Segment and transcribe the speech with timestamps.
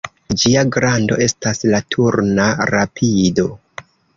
[0.43, 3.47] Ĝia grando estas la turna rapido.